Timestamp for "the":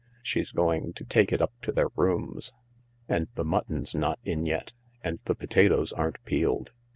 3.35-3.43, 5.25-5.35